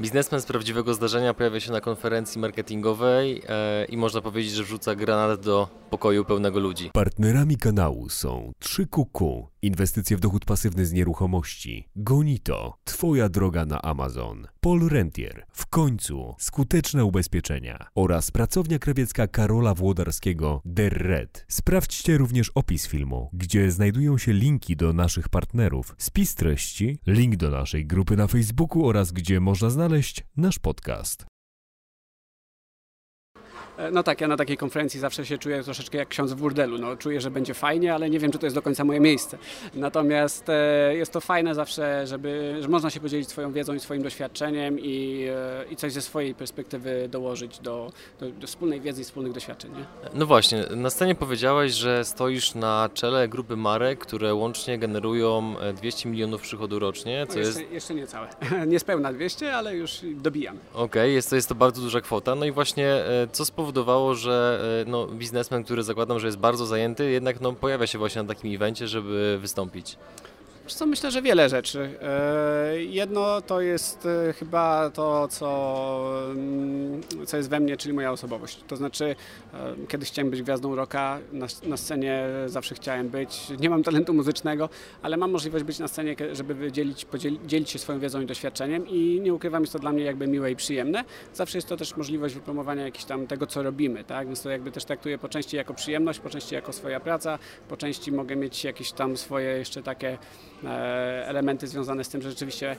[0.00, 4.94] Biznesmen z prawdziwego zdarzenia pojawia się na konferencji marketingowej e, i można powiedzieć, że wrzuca
[4.94, 6.90] granat do pokoju pełnego ludzi.
[6.92, 14.46] Partnerami kanału są 3QQ, inwestycje w dochód pasywny z nieruchomości, Gonito, Twoja droga na Amazon,
[14.60, 17.86] Paul Rentier, w końcu skuteczne ubezpieczenia.
[17.94, 21.44] Oraz pracownia krawiecka Karola Włodarskiego Der Red.
[21.48, 27.50] Sprawdźcie również opis filmu, gdzie znajdują się linki do naszych partnerów, spis treści, link do
[27.50, 29.83] naszej grupy na Facebooku oraz gdzie można znaleźć
[30.36, 31.33] nasz podcast.
[33.78, 36.78] E, No tak, ja na takiej konferencji zawsze się czuję troszeczkę jak ksiądz w burdelu.
[36.78, 39.38] No, czuję, że będzie fajnie, ale nie wiem, czy to jest do końca moje miejsce.
[39.74, 44.02] Natomiast e, jest to fajne zawsze, żeby, że można się podzielić swoją wiedzą i swoim
[44.02, 49.04] doświadczeniem i, e, i coś ze swojej perspektywy dołożyć do, do, do wspólnej wiedzy i
[49.04, 49.70] wspólnych doświadczeń.
[49.72, 49.84] Nie?
[50.14, 55.72] No właśnie, na scenie powiedziałeś, że stoisz na czele grupy marek, które łącznie generują e,
[55.72, 57.58] 200 milionów przychodu rocznie, co No jest...
[57.58, 58.28] jeszcze, jeszcze nie całe.
[58.66, 60.58] Niespełna 200, ale już dobijam.
[60.74, 62.34] Okej, jest, to, jest to bardzo duża kwota.
[62.34, 62.94] No i właśnie
[63.32, 63.63] co spowodowało,
[64.14, 68.22] że e, no, biznesmen, który zakładam, że jest bardzo zajęty, jednak no, pojawia się właśnie
[68.22, 69.96] na takim evencie, żeby wystąpić.
[70.66, 71.98] Co, myślę, że wiele rzeczy.
[72.02, 78.12] E, Jedno to jest e, chyba to, co, mm, co jest we mnie, czyli moja
[78.12, 78.60] osobowość.
[78.68, 79.16] To znaczy,
[79.54, 83.52] e, kiedyś chciałem być gwiazdą rocka, na, na scenie zawsze chciałem być.
[83.60, 84.68] Nie mam talentu muzycznego,
[85.02, 87.06] ale mam możliwość być na scenie, żeby dzielić,
[87.46, 90.50] dzielić się swoją wiedzą i doświadczeniem i nie ukrywam, jest to dla mnie jakby miłe
[90.50, 91.04] i przyjemne.
[91.34, 94.26] Zawsze jest to też możliwość wypromowania jakiegoś tam tego, co robimy, tak?
[94.26, 97.76] Więc to jakby też traktuję po części jako przyjemność, po części jako swoja praca, po
[97.76, 100.18] części mogę mieć jakieś tam swoje jeszcze takie
[101.26, 102.76] elementy związane z tym, że rzeczywiście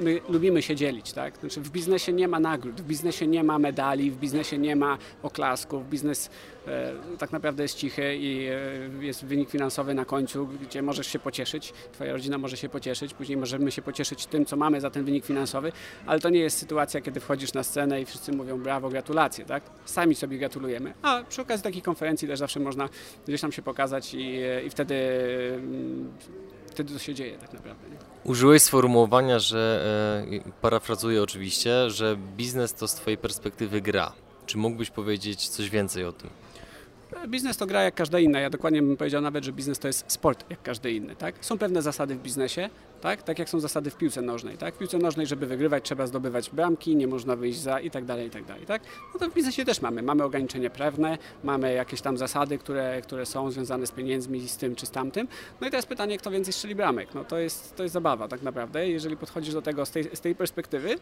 [0.00, 1.36] my lubimy się dzielić, tak?
[1.36, 4.98] Znaczy w biznesie nie ma nagród, w biznesie nie ma medali, w biznesie nie ma
[5.22, 6.30] oklasków, biznes
[6.66, 11.18] e, tak naprawdę jest cichy i e, jest wynik finansowy na końcu, gdzie możesz się
[11.18, 15.04] pocieszyć, twoja rodzina może się pocieszyć, później możemy się pocieszyć tym, co mamy za ten
[15.04, 15.72] wynik finansowy,
[16.06, 19.62] ale to nie jest sytuacja, kiedy wchodzisz na scenę i wszyscy mówią brawo, gratulacje, tak?
[19.84, 22.88] Sami sobie gratulujemy, a przy okazji takiej konferencji też zawsze można
[23.26, 24.94] gdzieś tam się pokazać i, i wtedy
[26.72, 27.88] wtedy to się dzieje tak naprawdę.
[27.90, 27.96] Nie?
[28.24, 29.84] Użyłeś sformułowania, że,
[30.32, 34.12] e, parafrazuję oczywiście, że biznes to z Twojej perspektywy gra.
[34.46, 36.30] Czy mógłbyś powiedzieć coś więcej o tym?
[37.28, 38.40] Biznes to gra jak każda inna.
[38.40, 41.16] Ja dokładnie bym powiedział nawet, że biznes to jest sport jak każdy inny.
[41.16, 41.34] Tak?
[41.40, 43.22] Są pewne zasady w biznesie, tak?
[43.22, 44.58] tak jak są zasady w piłce nożnej.
[44.58, 44.74] Tak?
[44.74, 48.26] W piłce nożnej, żeby wygrywać, trzeba zdobywać bramki, nie można wyjść za i tak dalej,
[48.26, 48.66] i tak dalej.
[48.66, 48.82] Tak?
[49.14, 50.02] No to w biznesie też mamy.
[50.02, 54.76] Mamy ograniczenia prawne, mamy jakieś tam zasady, które, które są związane z pieniędzmi, z tym
[54.76, 55.28] czy z tamtym.
[55.60, 57.14] No i teraz pytanie, kto więcej strzeli bramek.
[57.14, 58.88] No to jest, to jest zabawa tak naprawdę.
[58.88, 60.96] Jeżeli podchodzisz do tego z tej, z tej perspektywy,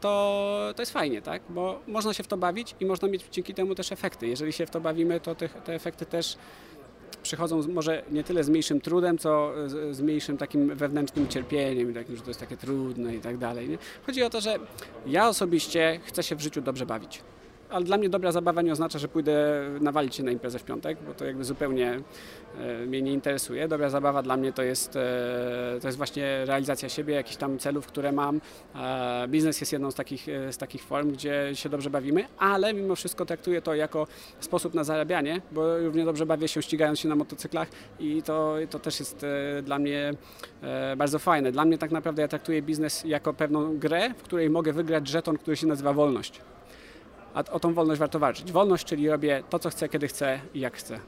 [0.00, 1.42] to, to jest fajnie, tak?
[1.48, 4.26] Bo można się w to bawić i można mieć dzięki temu też efekty.
[4.26, 6.36] Jeżeli się w to bawimy, to te, te efekty też
[7.22, 11.94] przychodzą może nie tyle z mniejszym trudem, co z, z mniejszym takim wewnętrznym cierpieniem, i
[11.94, 13.68] takim, że to jest takie trudne i tak dalej.
[13.68, 13.78] Nie?
[14.06, 14.58] Chodzi o to, że
[15.06, 17.20] ja osobiście chcę się w życiu dobrze bawić.
[17.74, 20.98] Ale dla mnie dobra zabawa nie oznacza, że pójdę nawalić się na imprezę w piątek,
[21.06, 22.00] bo to jakby zupełnie
[22.58, 23.68] e, mnie nie interesuje.
[23.68, 27.86] Dobra zabawa dla mnie to jest, e, to jest właśnie realizacja siebie, jakichś tam celów,
[27.86, 28.40] które mam.
[28.74, 32.94] E, biznes jest jedną z takich, z takich form, gdzie się dobrze bawimy, ale mimo
[32.94, 34.06] wszystko traktuję to jako
[34.40, 37.68] sposób na zarabianie, bo równie dobrze bawię się ścigając się na motocyklach
[38.00, 39.26] i to, to też jest
[39.62, 40.14] dla mnie
[40.96, 41.52] bardzo fajne.
[41.52, 45.38] Dla mnie tak naprawdę ja traktuję biznes jako pewną grę, w której mogę wygrać żeton,
[45.38, 46.40] który się nazywa wolność.
[47.34, 48.52] A o tą wolność warto walczyć.
[48.52, 51.00] Wolność, czyli robię to, co chcę, kiedy chcę i jak chcę.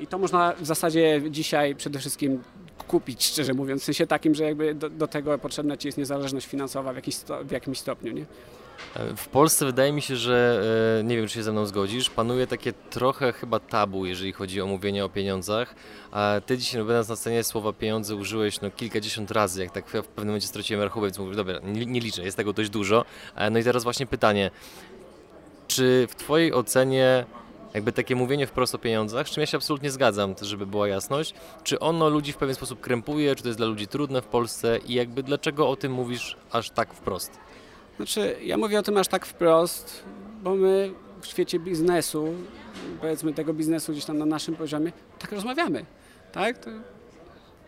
[0.00, 2.42] I to można w zasadzie dzisiaj przede wszystkim
[2.88, 6.46] kupić, szczerze mówiąc, w sensie takim, że jakby do, do tego potrzebna ci jest niezależność
[6.46, 8.12] finansowa w, jakiś sto, w jakimś stopniu.
[8.12, 8.24] Nie?
[9.16, 10.62] W Polsce wydaje mi się, że
[11.00, 14.60] e, nie wiem, czy się ze mną zgodzisz, panuje takie trochę chyba tabu, jeżeli chodzi
[14.60, 15.74] o mówienie o pieniądzach.
[16.10, 19.88] A ty dzisiaj, no, będąc na scenie, słowa pieniądze użyłeś no, kilkadziesiąt razy, jak tak
[19.88, 23.04] w pewnym momencie straciłem rachubę, więc mówisz, dobra, nie, nie liczę, jest tego dość dużo.
[23.36, 24.50] E, No i teraz właśnie pytanie,
[25.78, 27.26] czy w twojej ocenie
[27.74, 31.34] jakby takie mówienie wprost o pieniądzach, z czym ja się absolutnie zgadzam, żeby była jasność,
[31.64, 34.78] czy ono ludzi w pewien sposób krępuje, czy to jest dla ludzi trudne w Polsce
[34.86, 37.38] i jakby dlaczego o tym mówisz aż tak wprost?
[37.96, 40.04] Znaczy, ja mówię o tym aż tak wprost,
[40.42, 42.34] bo my w świecie biznesu,
[43.00, 45.84] powiedzmy tego biznesu gdzieś tam na naszym poziomie, tak rozmawiamy.
[46.32, 46.58] Tak?
[46.58, 46.70] To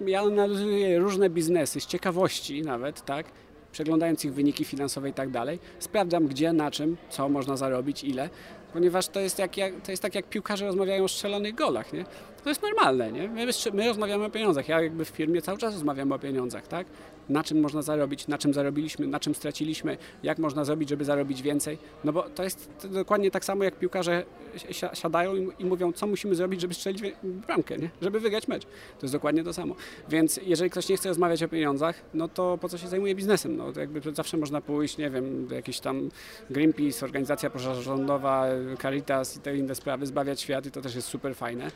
[0.06, 3.26] ja analizuję różne biznesy z ciekawości nawet, tak?
[3.72, 5.58] Przeglądając ich wyniki finansowe i tak dalej.
[5.78, 8.30] Sprawdzam gdzie, na czym, co można zarobić, ile.
[8.72, 12.04] Ponieważ to jest, jak, jak, to jest tak, jak piłkarze rozmawiają o strzelonych golach, nie?
[12.42, 13.28] To jest normalne, nie?
[13.28, 14.68] My, my rozmawiamy o pieniądzach.
[14.68, 16.86] Ja jakby w firmie cały czas rozmawiam o pieniądzach, tak?
[17.30, 21.42] Na czym można zarobić, na czym zarobiliśmy, na czym straciliśmy, jak można zrobić, żeby zarobić
[21.42, 21.78] więcej.
[22.04, 24.24] No bo to jest dokładnie tak samo, jak piłkarze
[24.92, 27.90] siadają i mówią, co musimy zrobić, żeby strzelić bramkę, nie?
[28.02, 28.64] żeby wygrać mecz.
[28.64, 29.74] To jest dokładnie to samo.
[30.08, 33.56] Więc jeżeli ktoś nie chce rozmawiać o pieniądzach, no to po co się zajmuje biznesem?
[33.56, 36.08] No to jakby zawsze można pójść, nie wiem, do jakiejś tam
[36.50, 38.46] Greenpeace, organizacja pozarządowa,
[38.82, 41.70] Caritas i te inne sprawy, zbawiać świat i to też jest super fajne.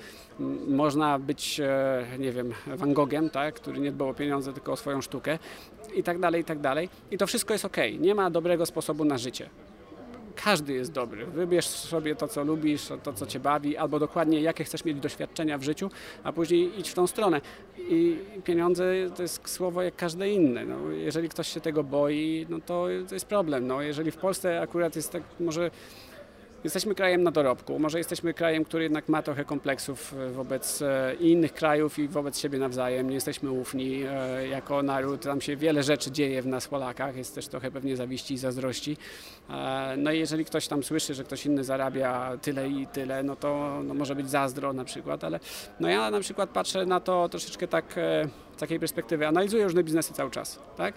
[0.69, 4.77] Można być, e, nie wiem, Van Gogiem, tak, który nie dbał o pieniądze, tylko o
[4.77, 5.39] swoją sztukę
[5.95, 6.89] i tak dalej, i tak dalej.
[7.11, 7.77] I to wszystko jest ok.
[7.99, 9.51] Nie ma dobrego sposobu na życie
[10.37, 11.27] każdy jest dobry.
[11.27, 15.59] Wybierz sobie to, co lubisz, to, co cię bawi, albo dokładnie jakie chcesz mieć doświadczenia
[15.59, 15.91] w życiu,
[16.25, 17.41] a później idź w tą stronę.
[17.79, 18.85] I pieniądze
[19.17, 20.65] to jest słowo jak każde inne.
[20.65, 23.67] No, jeżeli ktoś się tego boi, no to, to jest problem.
[23.67, 25.71] No, jeżeli w Polsce akurat jest tak, może
[26.65, 31.15] Jesteśmy krajem na dorobku, może jesteśmy krajem, który jednak ma trochę kompleksów e, wobec e,
[31.21, 33.09] innych krajów i wobec siebie nawzajem.
[33.09, 37.35] Nie jesteśmy ufni e, jako naród, tam się wiele rzeczy dzieje w nas Polakach, jest
[37.35, 38.97] też trochę pewnie zawiści i zazdrości.
[39.97, 43.81] No i jeżeli ktoś tam słyszy, że ktoś inny zarabia tyle i tyle, no to
[43.85, 45.41] no może być zazdro na przykład, ale
[45.81, 47.85] no ja na przykład patrzę na to troszeczkę tak
[48.57, 50.95] z takiej perspektywy, analizuję różne biznesy cały czas, tak?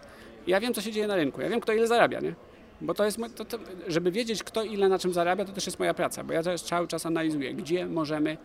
[0.48, 2.34] Ja wiem, co się dzieje na rynku, ja wiem, kto ile zarabia, nie?
[2.82, 3.58] Bo to jest, to, to,
[3.88, 6.62] żeby wiedzieć, kto ile na czym zarabia, to też jest moja praca, bo ja też
[6.62, 8.38] cały czas analizuję, gdzie możemy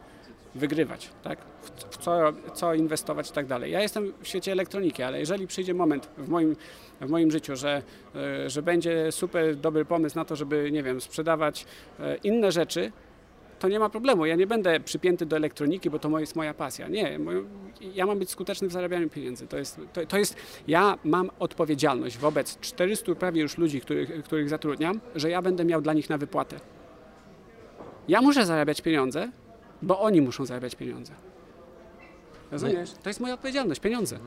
[0.55, 1.39] wygrywać, tak?
[1.91, 3.73] w, co, co inwestować i tak dalej.
[3.73, 6.57] Ja jestem w świecie elektroniki, ale jeżeli przyjdzie moment w moim,
[7.01, 7.83] w moim życiu, że,
[8.15, 11.67] e, że będzie super dobry pomysł na to, żeby, nie wiem, sprzedawać
[12.01, 12.93] e, inne rzeczy,
[13.63, 14.27] to nie ma problemu.
[14.27, 16.89] Ja nie będę przypięty do elektroniki, bo to jest moja pasja.
[16.89, 17.19] Nie,
[17.95, 19.47] ja mam być skuteczny w zarabianiu pieniędzy.
[19.47, 20.37] To jest, to, to jest,
[20.69, 25.81] ja mam odpowiedzialność wobec 400 prawie już ludzi, których, których zatrudniam, że ja będę miał
[25.81, 26.61] dla nich na wypłatę.
[28.09, 29.31] Ja muszę zarabiać pieniądze,
[29.83, 31.13] bo oni muszą zarabiać pieniądze.
[32.51, 32.91] Rozumiesz?
[33.03, 34.19] To jest moja odpowiedzialność, pieniądze.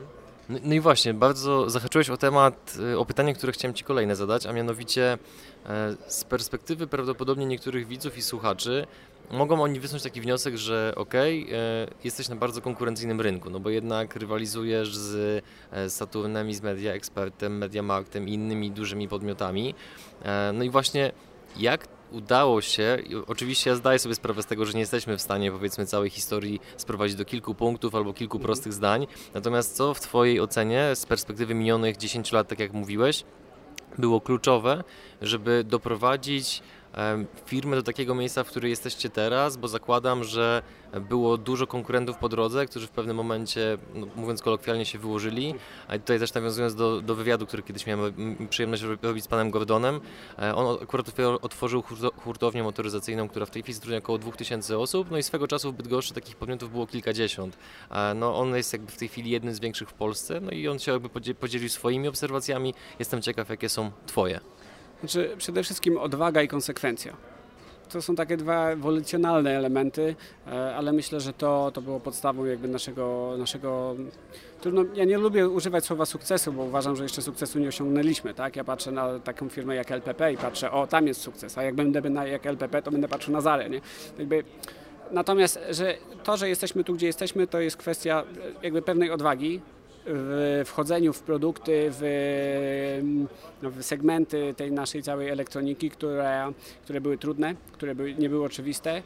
[0.48, 4.16] No, no, i właśnie, bardzo zahaczyłeś o temat, y, o pytanie, które chciałem Ci kolejne
[4.16, 5.18] zadać, a mianowicie
[5.66, 8.86] e, z perspektywy prawdopodobnie niektórych widzów i słuchaczy
[9.30, 13.60] mogą oni wysnuć taki wniosek, że okej, okay, e, jesteś na bardzo konkurencyjnym rynku, no
[13.60, 19.74] bo jednak rywalizujesz z e, Saturnem i z Media Expertem, Mediamarktem i innymi dużymi podmiotami.
[20.22, 21.12] E, no i właśnie
[21.56, 25.52] jak udało się, oczywiście ja zdaję sobie sprawę z tego, że nie jesteśmy w stanie
[25.52, 28.46] powiedzmy całej historii sprowadzić do kilku punktów albo kilku mhm.
[28.46, 33.24] prostych zdań, natomiast co w Twojej ocenie z perspektywy minionych 10 lat, tak jak mówiłeś,
[33.98, 34.84] było kluczowe,
[35.22, 36.62] żeby doprowadzić
[37.46, 40.62] firmy do takiego miejsca, w którym jesteście teraz, bo zakładam, że
[41.00, 45.54] było dużo konkurentów po drodze, którzy w pewnym momencie, no, mówiąc kolokwialnie, się wyłożyli.
[45.88, 50.00] A tutaj też nawiązując do, do wywiadu, który kiedyś miałem przyjemność robić z panem Gordonem,
[50.38, 51.06] e, on akurat
[51.42, 51.82] otworzył
[52.16, 55.74] hurtownię motoryzacyjną, która w tej chwili zatrudnia około 2000 osób, no i swego czasu w
[55.74, 57.58] Bydgoszczy takich podmiotów było kilkadziesiąt.
[57.90, 60.68] E, no on jest jakby w tej chwili jednym z większych w Polsce, no i
[60.68, 62.74] on się jakby podzielił swoimi obserwacjami.
[62.98, 64.40] Jestem ciekaw, jakie są twoje.
[65.00, 67.16] Znaczy, przede wszystkim odwaga i konsekwencja.
[67.92, 70.14] To są takie dwa ewolucjonalne elementy,
[70.46, 73.94] e, ale myślę, że to, to było podstawą jakby naszego, naszego
[74.60, 78.56] trudno, ja nie lubię używać słowa sukcesu, bo uważam, że jeszcze sukcesu nie osiągnęliśmy, tak?
[78.56, 81.74] Ja patrzę na taką firmę jak LPP i patrzę, o tam jest sukces, a jak
[81.74, 83.80] będę na jak LPP, to będę patrzył na Zarę, nie?
[84.18, 84.44] Jakby,
[85.10, 85.94] natomiast, że
[86.24, 88.24] to, że jesteśmy tu, gdzie jesteśmy, to jest kwestia
[88.62, 89.60] jakby pewnej odwagi,
[90.06, 92.02] w wchodzeniu w produkty, w,
[93.62, 96.52] no, w, segmenty tej naszej całej elektroniki, które,
[96.84, 99.02] które były trudne, które były, nie były oczywiste,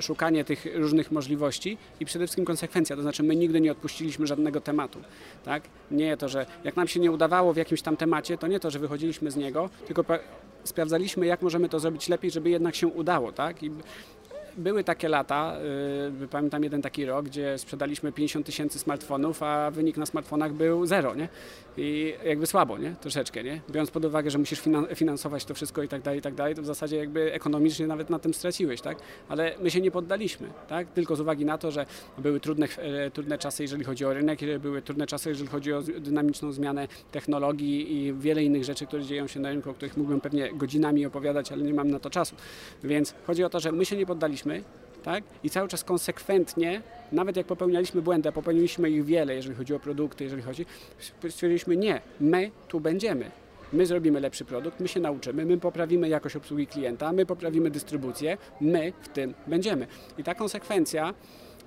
[0.00, 4.60] szukanie tych różnych możliwości i przede wszystkim konsekwencja, to znaczy my nigdy nie odpuściliśmy żadnego
[4.60, 4.98] tematu,
[5.44, 5.62] tak?
[5.90, 8.70] Nie to, że jak nam się nie udawało w jakimś tam temacie, to nie to,
[8.70, 10.04] że wychodziliśmy z niego, tylko
[10.64, 13.62] sprawdzaliśmy, jak możemy to zrobić lepiej, żeby jednak się udało, tak?
[13.62, 13.70] I
[14.56, 15.56] były takie lata,
[16.20, 20.86] yy, pamiętam jeden taki rok, gdzie sprzedaliśmy 50 tysięcy smartfonów, a wynik na smartfonach był
[20.86, 21.28] zero, nie?
[21.76, 22.94] I jakby słabo, nie?
[23.00, 23.60] Troszeczkę, nie?
[23.70, 24.62] Biorąc pod uwagę, że musisz
[24.94, 28.10] finansować to wszystko i tak dalej, i tak dalej, to w zasadzie jakby ekonomicznie nawet
[28.10, 28.98] na tym straciłeś, tak?
[29.28, 30.88] Ale my się nie poddaliśmy, tak?
[30.88, 31.86] Tylko z uwagi na to, że
[32.18, 35.82] były trudne, e, trudne czasy, jeżeli chodzi o rynek, były trudne czasy, jeżeli chodzi o
[35.82, 40.20] dynamiczną zmianę technologii i wiele innych rzeczy, które dzieją się na rynku, o których mógłbym
[40.20, 42.36] pewnie godzinami opowiadać, ale nie mam na to czasu.
[42.84, 44.43] Więc chodzi o to, że my się nie poddaliśmy,
[45.04, 45.24] tak?
[45.44, 46.82] I cały czas konsekwentnie,
[47.12, 50.66] nawet jak popełnialiśmy błędy, a popełniliśmy ich wiele, jeżeli chodzi o produkty, jeżeli chodzi,
[50.98, 53.30] stwierdziliśmy nie, my tu będziemy.
[53.72, 58.38] My zrobimy lepszy produkt, my się nauczymy, my poprawimy jakość obsługi klienta, my poprawimy dystrybucję,
[58.60, 59.86] my w tym będziemy.
[60.18, 61.14] I ta konsekwencja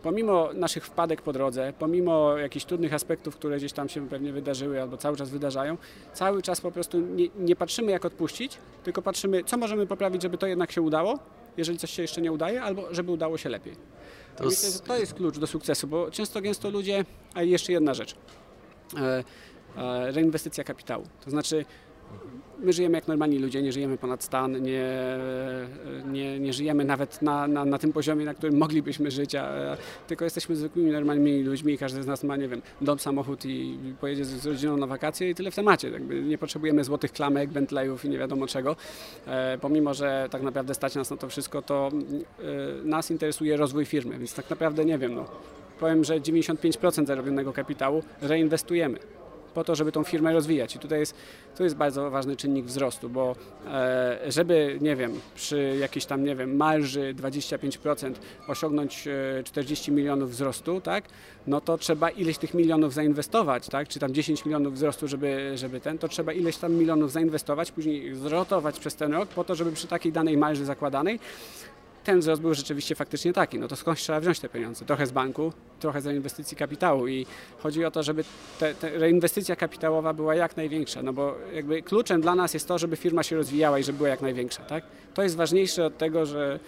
[0.04, 4.82] pomimo naszych wpadek po drodze, pomimo jakichś trudnych aspektów, które gdzieś tam się pewnie wydarzyły
[4.82, 5.78] albo cały czas wydarzają,
[6.14, 10.38] cały czas po prostu nie, nie patrzymy jak odpuścić, tylko patrzymy, co możemy poprawić, żeby
[10.38, 11.20] to jednak się udało
[11.58, 13.76] jeżeli coś się jeszcze nie udaje, albo żeby udało się lepiej.
[14.36, 17.94] To, Myślę, że to jest klucz do sukcesu, bo często gęsto ludzie, a jeszcze jedna
[17.94, 18.16] rzecz.
[18.98, 19.24] E,
[19.78, 21.04] e, reinwestycja kapitału.
[21.26, 21.66] To znaczy
[22.60, 24.86] my żyjemy jak normalni ludzie, nie żyjemy ponad stan, nie,
[26.12, 30.24] nie, nie żyjemy nawet na, na, na tym poziomie, na którym moglibyśmy żyć, a, tylko
[30.26, 34.26] jesteśmy zwykłymi, normalnymi ludźmi i każdy z nas ma, nie wiem, dom, samochód i pojedzie
[34.26, 35.90] z, rodziną na wakacje i tyle w temacie.
[35.90, 38.76] Jakby nie potrzebujemy złotych klamek, Bentleyów i nie wiadomo czego.
[39.28, 41.90] E, pomimo, że tak naprawdę stać nas na to wszystko, to
[42.40, 45.26] e, nas interesuje rozwój firmy, więc tak naprawdę nie wiem, no,
[45.80, 49.00] powiem, że 95% zarobionego kapitału reinwestujemy
[49.58, 50.76] po to, żeby tą firmę rozwijać.
[50.76, 51.16] I tutaj jest,
[51.56, 53.36] to jest bardzo ważny czynnik wzrostu, bo
[53.68, 58.14] e, żeby, nie wiem, przy jakiejś tam, nie wiem, marży 25%
[58.48, 59.08] osiągnąć
[59.46, 61.04] 40 e, milionów wzrostu, tak,
[61.48, 65.80] no to trzeba ileś tych milionów zainwestować, tak, czy tam 10 milionów wzrostu, żeby, żeby
[65.82, 69.72] ten, to trzeba ileś tam milionów zainwestować, później zrotować przez ten rok po to, żeby
[69.72, 71.20] przy takiej danej marży zakładanej
[72.08, 73.60] ten wzrost był rzeczywiście faktycznie taki.
[73.60, 74.86] No to skądś trzeba wziąć te pieniądze?
[74.86, 77.26] Trochę z banku, trochę za inwestycji kapitału i
[77.60, 78.24] chodzi o to, żeby
[78.60, 82.78] te, te reinwestycja kapitałowa była jak największa, no bo jakby kluczem dla nas jest to,
[82.78, 84.84] żeby firma się rozwijała i żeby była jak największa, tak?
[85.14, 86.60] To jest ważniejsze od tego, że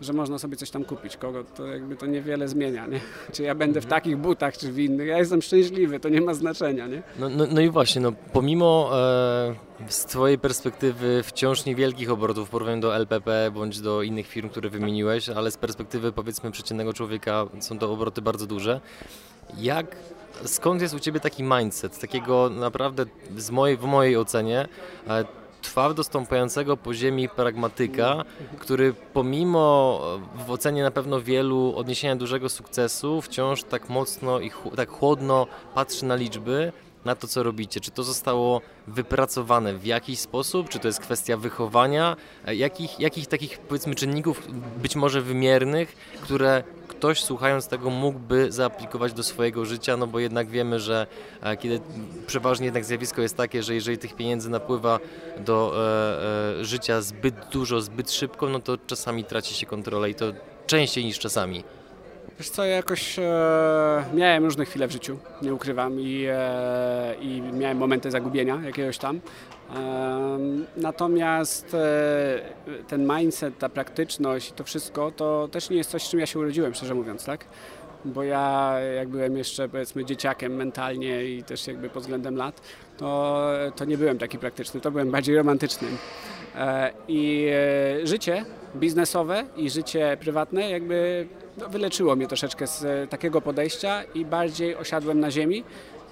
[0.00, 1.16] że można sobie coś tam kupić.
[1.16, 3.00] Kogo to jakby to niewiele zmienia, nie?
[3.34, 5.08] Czy ja będę w takich butach, czy w innych.
[5.08, 7.02] Ja jestem szczęśliwy, to nie ma znaczenia, nie?
[7.18, 9.54] No, no, no i właśnie, no pomimo e,
[9.88, 14.70] z Twojej perspektywy wciąż niewielkich obrotów w porównaniu do LPP bądź do innych firm, które
[14.70, 18.80] wymieniłeś, ale z perspektywy powiedzmy przeciętnego człowieka są to obroty bardzo duże.
[19.58, 19.96] Jak
[20.44, 23.04] skąd jest u Ciebie taki mindset, takiego naprawdę
[23.36, 24.68] z mojej, w mojej ocenie
[25.64, 28.24] e, trwa dostąpającego po ziemi pragmatyka,
[28.58, 30.00] który pomimo
[30.46, 36.04] w ocenie na pewno wielu odniesienia dużego sukcesu wciąż tak mocno i tak chłodno patrzy
[36.04, 36.72] na liczby,
[37.04, 37.80] na to, co robicie?
[37.80, 40.68] Czy to zostało wypracowane w jakiś sposób?
[40.68, 42.16] Czy to jest kwestia wychowania?
[42.46, 44.48] E, jakich, jakich takich, powiedzmy, czynników,
[44.82, 49.96] być może wymiernych, które ktoś słuchając tego mógłby zaaplikować do swojego życia?
[49.96, 51.06] No bo jednak wiemy, że
[51.42, 51.80] e, kiedy
[52.26, 55.00] przeważnie jednak zjawisko jest takie, że jeżeli tych pieniędzy napływa
[55.38, 60.14] do e, e, życia zbyt dużo, zbyt szybko, no to czasami traci się kontrolę i
[60.14, 60.26] to
[60.66, 61.64] częściej niż czasami.
[62.38, 67.42] Wiesz co, ja jakoś e, miałem różne chwile w życiu, nie ukrywam, i, e, i
[67.42, 69.20] miałem momenty zagubienia jakiegoś tam.
[69.76, 70.38] E,
[70.76, 71.76] natomiast
[72.88, 76.38] ten mindset, ta praktyczność, to wszystko, to też nie jest coś, z czym ja się
[76.38, 77.44] urodziłem, szczerze mówiąc, tak?
[78.04, 82.60] Bo ja jak byłem jeszcze powiedzmy dzieciakiem mentalnie i też jakby pod względem lat,
[82.96, 83.42] to,
[83.76, 85.96] to nie byłem taki praktyczny, to byłem bardziej romantycznym.
[86.56, 87.48] E, I
[88.02, 88.44] e, życie
[88.76, 94.76] biznesowe i życie prywatne jakby no, wyleczyło mnie troszeczkę z e, takiego podejścia i bardziej
[94.76, 95.64] osiadłem na ziemi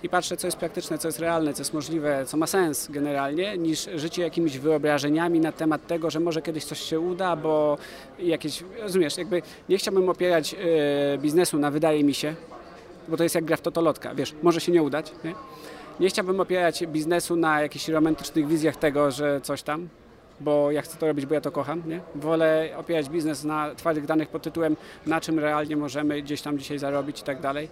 [0.02, 3.58] i patrzę, co jest praktyczne, co jest realne, co jest możliwe, co ma sens generalnie,
[3.58, 7.78] niż życie jakimiś wyobrażeniami na temat tego, że może kiedyś coś się uda, bo
[8.18, 10.56] jakieś, rozumiesz, jakby nie chciałbym opierać
[11.18, 12.34] biznesu na wydaje mi się,
[13.08, 15.34] bo to jest jak gra w totolotka, wiesz, może się nie udać, nie?
[16.00, 19.88] Nie chciałbym opierać biznesu na jakichś romantycznych wizjach tego, że coś tam,
[20.44, 21.82] bo ja chcę to robić, bo ja to kocham.
[21.86, 22.00] Nie?
[22.14, 26.78] Wolę opierać biznes na twardych danych pod tytułem, na czym realnie możemy gdzieś tam dzisiaj
[26.78, 27.68] zarobić i tak dalej,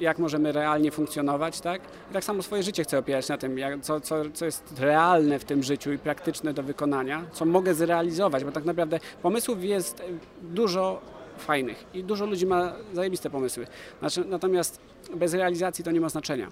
[0.00, 1.60] jak możemy realnie funkcjonować.
[1.60, 1.80] Tak?
[2.10, 5.38] I tak samo swoje życie chcę opierać na tym, jak, co, co, co jest realne
[5.38, 10.02] w tym życiu i praktyczne do wykonania, co mogę zrealizować, bo tak naprawdę pomysłów jest
[10.42, 11.00] dużo
[11.38, 13.66] fajnych i dużo ludzi ma zajebiste pomysły.
[13.98, 14.80] Znaczy, natomiast
[15.14, 16.48] bez realizacji to nie ma znaczenia.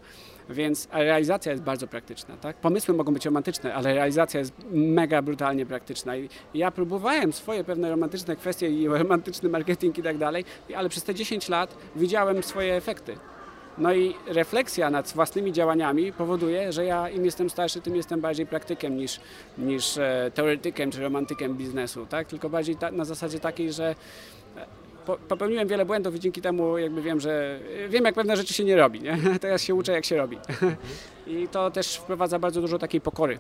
[0.50, 2.36] Więc realizacja jest bardzo praktyczna.
[2.36, 2.56] Tak?
[2.56, 6.16] Pomysły mogą być romantyczne, ale realizacja jest mega brutalnie praktyczna.
[6.16, 10.44] I ja próbowałem swoje pewne romantyczne kwestie i romantyczny marketing i tak dalej,
[10.76, 13.16] ale przez te 10 lat widziałem swoje efekty.
[13.78, 18.46] No i refleksja nad własnymi działaniami powoduje, że ja im jestem starszy, tym jestem bardziej
[18.46, 19.20] praktykiem niż,
[19.58, 22.26] niż e, teoretykiem czy romantykiem biznesu, tak?
[22.28, 23.94] Tylko bardziej ta, na zasadzie takiej, że
[25.28, 28.76] popełniłem wiele błędów i dzięki temu jakby wiem, że wiem jak pewne rzeczy się nie
[28.76, 29.18] robi, nie?
[29.40, 30.38] Teraz się uczę jak się robi.
[31.26, 33.38] I to też wprowadza bardzo dużo takiej pokory,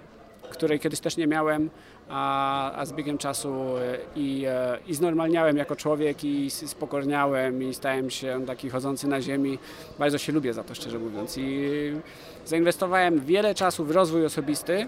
[0.50, 1.70] której kiedyś też nie miałem,
[2.08, 7.74] a, a z biegiem czasu e, i, e, i znormalniałem jako człowiek i spokorniałem i
[7.74, 9.58] stałem się taki chodzący na ziemi.
[9.98, 11.70] Bardzo się lubię za to szczerze mówiąc i
[12.44, 14.86] zainwestowałem wiele czasu w rozwój osobisty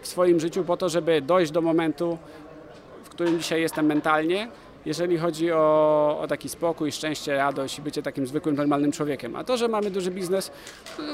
[0.00, 2.18] w swoim życiu po to, żeby dojść do momentu,
[3.04, 4.48] w którym dzisiaj jestem mentalnie,
[4.86, 9.36] jeżeli chodzi o, o, taki spokój, szczęście, radość i bycie takim zwykłym, normalnym człowiekiem.
[9.36, 10.50] A to, że mamy duży biznes,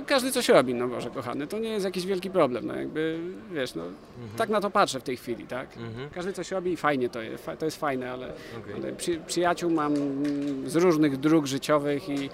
[0.06, 3.18] każdy coś robi, no Boże kochany, to nie jest jakiś wielki problem, no jakby,
[3.52, 4.36] wiesz, no, mhm.
[4.36, 5.76] tak na to patrzę w tej chwili, tak?
[5.76, 6.10] Mhm.
[6.10, 8.74] Każdy coś robi i fajnie to jest, to jest fajne, ale, okay.
[8.74, 9.94] ale przy, przyjaciół mam
[10.66, 12.30] z różnych dróg życiowych i,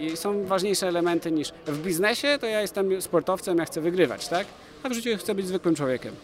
[0.00, 4.46] i są ważniejsze elementy niż w biznesie, to ja jestem sportowcem, ja chcę wygrywać, tak?
[4.82, 6.14] A w życiu chcę być zwykłym człowiekiem.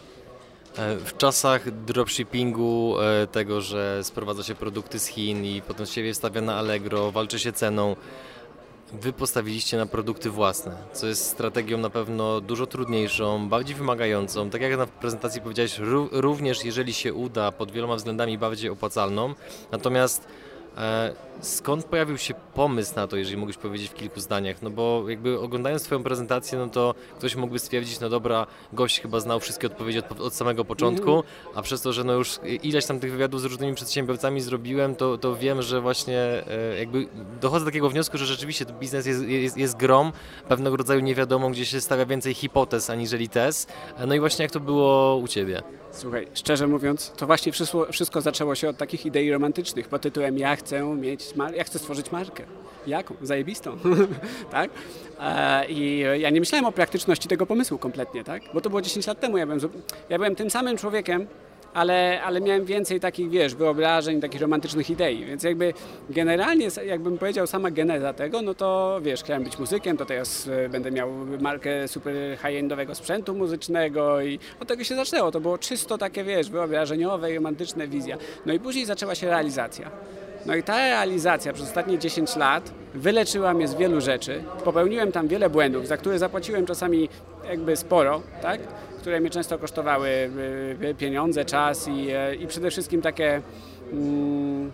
[0.77, 6.01] E, w czasach dropshippingu, e, tego, że sprowadza się produkty z Chin i potem się
[6.01, 7.95] je na Allegro, walczy się ceną,
[8.93, 14.49] Wy postawiliście na produkty własne, co jest strategią na pewno dużo trudniejszą, bardziej wymagającą.
[14.49, 15.79] Tak jak na prezentacji powiedziałeś,
[16.11, 19.33] również jeżeli się uda, pod wieloma względami bardziej opłacalną.
[19.71, 20.27] Natomiast
[21.41, 24.61] skąd pojawił się pomysł na to, jeżeli mógłbyś powiedzieć w kilku zdaniach?
[24.61, 29.19] No bo jakby oglądając Twoją prezentację, no to ktoś mógłby stwierdzić, no dobra, gość chyba
[29.19, 31.23] znał wszystkie odpowiedzi od, od samego początku,
[31.55, 35.17] a przez to, że no już ileś tam tych wywiadów z różnymi przedsiębiorcami zrobiłem, to,
[35.17, 37.07] to wiem, że właśnie e, jakby
[37.41, 40.11] dochodzę do takiego wniosku, że rzeczywiście biznes jest, jest, jest grom,
[40.47, 43.67] pewnego rodzaju niewiadomą, gdzie się stawia więcej hipotez aniżeli tez.
[43.97, 45.61] E, no i właśnie jak to było u Ciebie?
[45.91, 50.37] Słuchaj, szczerze mówiąc, to właśnie wszystko, wszystko zaczęło się od takich idei romantycznych pod tytułem
[50.37, 52.43] ja chcę mieć, ja chcę stworzyć markę.
[52.87, 53.15] Jaką?
[53.21, 53.77] Zajebistą,
[54.51, 54.69] tak?
[55.19, 58.41] E, I ja nie myślałem o praktyczności tego pomysłu kompletnie, tak?
[58.53, 59.59] Bo to było 10 lat temu, ja byłem,
[60.09, 61.27] ja byłem tym samym człowiekiem,
[61.73, 65.73] ale, ale miałem więcej takich, wiesz, wyobrażeń, takich romantycznych idei, więc jakby
[66.09, 70.69] generalnie, jakbym powiedział, sama geneza tego, no to wiesz, chciałem być muzykiem, to teraz e,
[70.69, 75.97] będę miał markę super high-endowego sprzętu muzycznego i od tego się zaczęło, to było czysto
[75.97, 78.17] takie, wiesz, wyobrażeniowe romantyczne wizja.
[78.45, 79.91] No i później zaczęła się realizacja.
[80.45, 84.43] No i ta realizacja przez ostatnie 10 lat wyleczyła mnie z wielu rzeczy.
[84.63, 87.09] Popełniłem tam wiele błędów, za które zapłaciłem czasami
[87.49, 88.61] jakby sporo, tak?
[89.01, 93.41] które mnie często kosztowały y, y, pieniądze, czas i, e, i przede wszystkim takie.
[93.93, 94.71] Mm,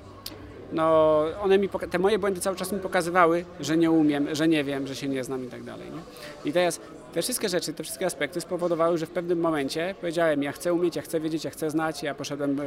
[0.72, 4.64] no, one mi, te moje błędy cały czas mi pokazywały, że nie umiem, że nie
[4.64, 5.88] wiem, że się nie znam i tak dalej.
[5.92, 6.50] Nie?
[6.50, 6.80] I teraz
[7.14, 10.96] te wszystkie rzeczy, te wszystkie aspekty spowodowały, że w pewnym momencie powiedziałem, ja chcę umieć,
[10.96, 12.64] ja chcę wiedzieć, ja chcę znać, ja poszedłem yy,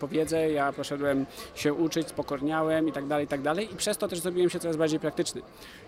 [0.00, 3.98] po wiedzę, ja poszedłem się uczyć, spokorniałem i tak dalej, i tak dalej i przez
[3.98, 5.42] to też zrobiłem się coraz bardziej praktyczny.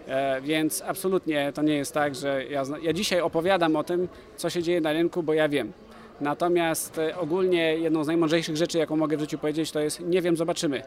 [0.06, 4.50] E, więc absolutnie to nie jest tak, że ja, ja dzisiaj opowiadam o tym, co
[4.50, 5.72] się dzieje na rynku, bo ja wiem.
[6.20, 10.22] Natomiast e, ogólnie jedną z najmądrzejszych rzeczy, jaką mogę w życiu powiedzieć, to jest nie
[10.22, 10.82] wiem, zobaczymy.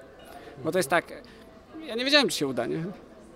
[0.63, 1.05] Bo to jest tak,
[1.85, 2.83] ja nie wiedziałem, czy się uda, nie?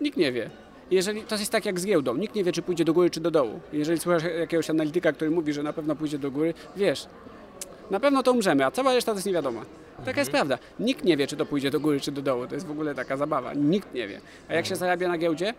[0.01, 0.49] Nikt nie wie.
[0.91, 2.17] Jeżeli, to jest tak jak z giełdą.
[2.17, 3.59] Nikt nie wie, czy pójdzie do góry, czy do dołu.
[3.73, 7.07] Jeżeli słuchasz jakiegoś analityka, który mówi, że na pewno pójdzie do góry, wiesz,
[7.91, 9.61] na pewno to umrzemy, a cała reszta to jest niewiadoma.
[9.97, 10.17] Taka mhm.
[10.17, 10.57] jest prawda.
[10.79, 12.47] Nikt nie wie, czy to pójdzie do góry, czy do dołu.
[12.47, 13.53] To jest w ogóle taka zabawa.
[13.53, 14.21] Nikt nie wie.
[14.49, 14.79] A jak się mhm.
[14.79, 15.53] zarabia na giełdzie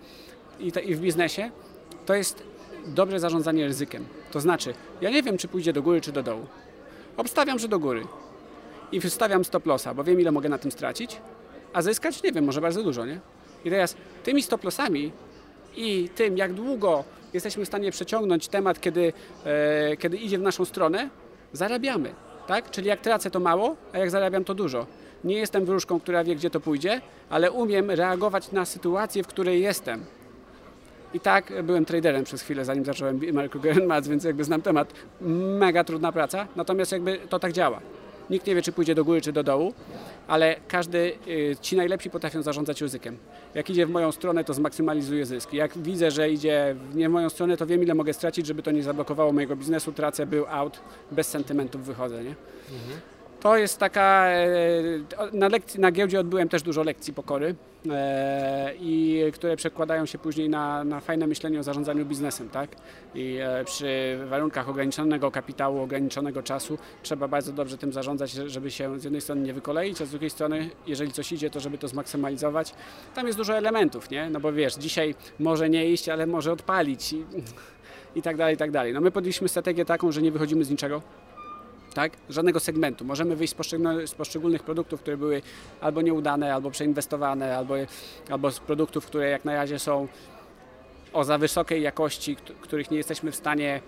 [0.61, 1.51] i, te, i w biznesie,
[2.07, 2.43] to jest
[2.87, 4.05] dobre zarządzanie ryzykiem.
[4.33, 6.47] To znaczy, ja nie wiem, czy pójdzie do góry, czy do dołu.
[7.17, 8.03] Obstawiam, że do góry.
[8.93, 11.21] I wystawiam stop lossa, bo wiem, ile mogę na tym stracić,
[11.77, 13.21] a zyskać nie wiem, może bardzo dużo, nie?
[13.65, 15.13] I teraz tymi stop lossami
[15.77, 19.13] i tym, jak długo jesteśmy w stanie przeciągnąć temat, kiedy,
[19.45, 21.09] e, kiedy idzie w naszą stronę,
[21.53, 22.15] zarabiamy.
[22.47, 22.71] Tak?
[22.71, 24.87] Czyli jak tracę to mało, a jak zarabiam to dużo.
[25.25, 27.01] Nie jestem wróżką, która wie, gdzie to pójdzie,
[27.31, 30.05] ale umiem reagować na sytuację, w której jestem.
[31.15, 34.93] I tak byłem traderem przez chwilę, zanim zacząłem Marco Mats, więc jakby znam temat.
[35.59, 37.81] Mega trudna praca, natomiast jakby to tak działa.
[38.31, 39.75] Nikt nie wie, czy pójdzie do góry, czy do dołu,
[40.29, 43.17] ale każdy, y, ci najlepsi potrafią zarządzać ryzykiem.
[43.55, 45.53] Jak idzie w moją stronę, to zmaksymalizuje zysk.
[45.53, 48.71] Jak widzę, że idzie nie w moją stronę, to wiem, ile mogę stracić, żeby to
[48.71, 52.25] nie zablokowało mojego biznesu, tracę, był out, bez sentymentów wychodzę.
[52.25, 52.35] Nie?
[52.73, 53.01] Mhm.
[53.41, 54.47] To jest taka, e,
[55.33, 57.55] na, lekcji, na giełdzie odbyłem też dużo lekcji pokory
[57.91, 62.71] e, i które przekładają się później na, na fajne myślenie o zarządzaniu biznesem, tak?
[63.15, 69.01] I e, przy warunkach ograniczonego kapitału, ograniczonego czasu trzeba bardzo dobrze tym zarządzać, żeby się
[69.01, 71.89] z jednej strony nie wykoleić, a z drugiej strony, jeżeli coś idzie, to żeby to
[71.89, 72.75] zmaksymalizować.
[73.15, 74.31] Tam jest dużo elementów, nie?
[74.31, 77.25] No bo wiesz, dzisiaj może nie iść, ale może odpalić i,
[78.15, 78.93] i tak dalej, i tak dalej.
[78.93, 81.03] No my podjęliśmy strategię taką, że nie wychodzimy z niczego
[81.97, 82.13] tak?
[82.29, 83.05] Żadnego segmentu.
[83.05, 83.55] Możemy wyjść
[84.07, 85.43] z poszczególnych, produktów, które były
[85.81, 87.75] albo nieudane, albo przeinwestowane, albo,
[88.31, 90.09] albo z produktów, które jak na razie są
[91.13, 93.81] o za wysokiej jakości, których nie jesteśmy w stanie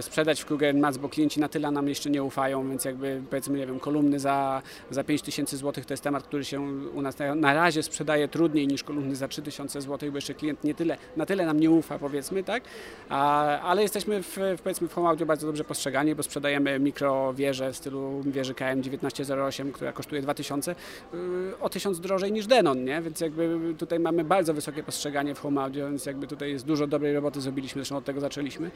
[0.00, 3.58] sprzedać w Kruger Mats, bo klienci na tyle nam jeszcze nie ufają, więc jakby powiedzmy,
[3.58, 6.60] nie wiem, kolumny za, za 5 tysięcy złotych to jest temat, który się
[6.94, 10.64] u nas na razie sprzedaje trudniej niż kolumny za 3 tysiące złotych, bo jeszcze klient
[10.64, 12.62] nie tyle, na tyle nam nie ufa powiedzmy, tak?
[13.08, 17.76] A, ale jesteśmy w, powiedzmy w home audio bardzo dobrze postrzegani, bo sprzedajemy mikrowieżę w
[17.76, 23.02] stylu wieży KM1908, która kosztuje 2000 y, o 1000 drożej niż Denon, nie?
[23.02, 26.86] Więc jakby tutaj mamy bardzo wysokie postrzeganie w home audio, więc jakby tutaj jest dużo
[26.86, 28.70] dobrej roboty zrobiliśmy, zresztą od tego zaczęliśmy.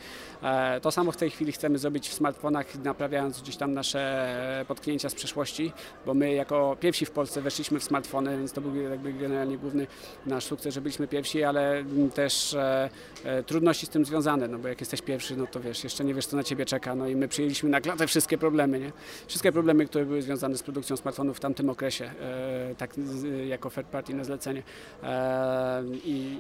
[0.63, 5.09] E, to samo w tej chwili chcemy zrobić w smartfonach, naprawiając gdzieś tam nasze potknięcia
[5.09, 5.73] z przeszłości,
[6.07, 9.87] bo my jako pierwsi w Polsce weszliśmy w smartfony, więc to był jakby generalnie główny
[10.27, 12.91] nasz sukces, że byliśmy pierwsi, ale też e,
[13.25, 16.15] e, trudności z tym związane, no bo jak jesteś pierwszy, no to wiesz, jeszcze nie
[16.15, 18.93] wiesz co na ciebie czeka, no i my przyjęliśmy na klatę wszystkie problemy, nie?
[19.27, 22.11] Wszystkie problemy, które były związane z produkcją smartfonów w tamtym okresie,
[22.79, 22.95] tak
[23.47, 24.63] jako third party na zlecenie.
[26.05, 26.39] I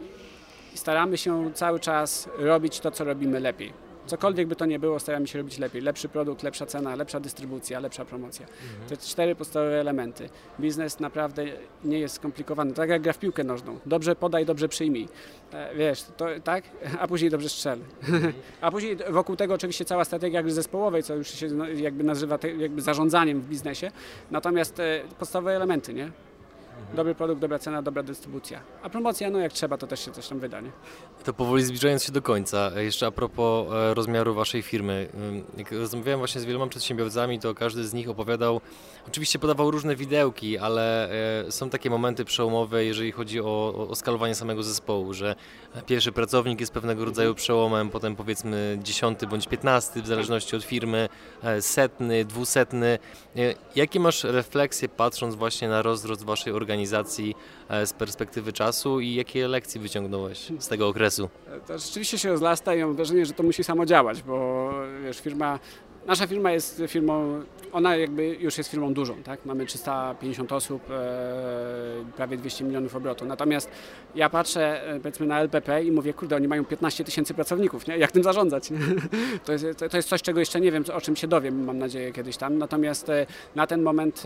[0.75, 3.92] staramy się cały czas robić to, co robimy lepiej.
[4.07, 5.83] Cokolwiek by to nie było, staramy się robić lepiej.
[5.83, 8.47] Lepszy produkt, lepsza cena, lepsza dystrybucja, lepsza promocja.
[8.88, 10.29] Te cztery podstawowe elementy.
[10.61, 11.45] Biznes naprawdę
[11.85, 12.73] nie jest skomplikowany.
[12.75, 13.79] Tak jak gra w piłkę nożną.
[13.87, 15.09] Dobrze podaj, dobrze przyjmij.
[15.53, 16.65] E, Wiesz, to tak?
[17.01, 17.79] A później dobrze strzel.
[18.61, 22.38] A później wokół tego oczywiście cała strategia gry zespołowej, co już się no, jakby nazywa
[22.59, 23.91] jakby zarządzaniem w biznesie.
[24.31, 26.11] Natomiast e, podstawowe elementy, nie?
[26.95, 28.61] Dobry produkt, dobra cena, dobra dystrybucja.
[28.83, 30.71] A promocja, no jak trzeba, to też się coś tam wyda, nie?
[31.25, 35.09] To powoli zbliżając się do końca, e, jeszcze a propos e, rozmiaru Waszej firmy.
[35.57, 38.61] Jak rozmawiałem właśnie z wieloma przedsiębiorcami, to każdy z nich opowiadał,
[39.09, 41.11] oczywiście podawał różne widełki, ale
[41.47, 45.35] e, są takie momenty przełomowe, jeżeli chodzi o, o- skalowanie samego zespołu, że
[45.87, 51.09] pierwszy pracownik jest pewnego rodzaju przełomem, potem powiedzmy dziesiąty bądź piętnasty, w zależności od firmy,
[51.61, 52.99] setny, dwusetny.
[53.77, 56.62] Jakie masz refleksje patrząc właśnie na rozrost Waszej organizacji
[57.68, 61.29] e, z perspektywy czasu i jakie lekcje wyciągnąłeś z tego okresu?
[61.66, 64.70] To rzeczywiście się rozlasta i mam wrażenie, że to musi samo działać, bo
[65.05, 65.59] wiesz, firma,
[66.07, 69.47] nasza firma jest firmą, ona jakby już jest firmą dużą, tak?
[69.47, 73.25] Mamy 350 osób, e, prawie 200 milionów obrotu.
[73.25, 73.71] Natomiast
[74.15, 77.99] ja patrzę e, powiedzmy na LPP i mówię, kurde, oni mają 15 tysięcy pracowników, nie?
[77.99, 78.69] Jak tym zarządzać?
[79.45, 82.12] To jest, to, jest coś, czego jeszcze nie wiem, o czym się dowiem, mam nadzieję,
[82.12, 82.59] kiedyś tam.
[82.59, 84.23] Natomiast e, na ten moment